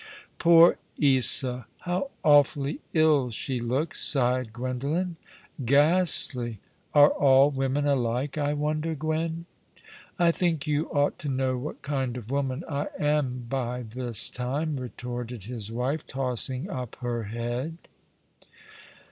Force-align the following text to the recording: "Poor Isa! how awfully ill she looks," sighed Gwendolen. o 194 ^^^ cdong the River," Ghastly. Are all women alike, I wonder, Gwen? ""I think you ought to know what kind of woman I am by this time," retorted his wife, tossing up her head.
"Poor 0.39 0.79
Isa! 0.97 1.67
how 1.81 2.09
awfully 2.23 2.81
ill 2.91 3.29
she 3.29 3.59
looks," 3.59 3.99
sighed 4.03 4.51
Gwendolen. 4.51 5.17
o 5.59 5.61
194 5.61 5.61
^^^ 5.61 5.61
cdong 5.61 5.61
the 5.61 5.75
River," 5.75 5.99
Ghastly. 6.01 6.59
Are 6.95 7.09
all 7.11 7.51
women 7.51 7.85
alike, 7.85 8.35
I 8.35 8.53
wonder, 8.55 8.95
Gwen? 8.95 9.45
""I 10.17 10.31
think 10.31 10.65
you 10.65 10.89
ought 10.89 11.19
to 11.19 11.29
know 11.29 11.55
what 11.59 11.83
kind 11.83 12.17
of 12.17 12.31
woman 12.31 12.63
I 12.67 12.87
am 12.97 13.45
by 13.47 13.83
this 13.83 14.31
time," 14.31 14.77
retorted 14.77 15.43
his 15.43 15.71
wife, 15.71 16.07
tossing 16.07 16.67
up 16.67 16.95
her 17.01 17.25
head. 17.25 17.77